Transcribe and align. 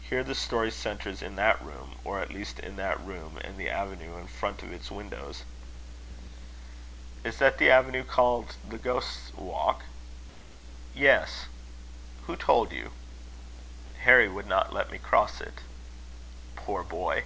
Here 0.00 0.24
the 0.24 0.34
story 0.34 0.70
centres 0.70 1.20
in 1.20 1.36
that 1.36 1.62
room 1.62 1.96
or 2.02 2.20
at 2.20 2.30
least 2.32 2.58
in 2.58 2.76
that 2.76 2.98
room 3.04 3.36
and 3.44 3.58
the 3.58 3.68
avenue 3.68 4.16
in 4.16 4.26
front 4.26 4.62
of 4.62 4.72
its 4.72 4.90
windows." 4.90 5.42
"Is 7.22 7.36
that 7.36 7.58
the 7.58 7.70
avenue 7.70 8.02
called 8.02 8.56
the 8.66 8.78
Ghost's 8.78 9.30
Walk?" 9.34 9.82
"Yes. 10.94 11.48
Who 12.26 12.34
told 12.34 12.72
you?" 12.72 12.92
"Harry 14.04 14.26
would 14.26 14.46
not 14.46 14.72
let 14.72 14.90
me 14.90 14.96
cross 14.96 15.38
it." 15.38 15.60
"Poor 16.56 16.82
boy! 16.82 17.24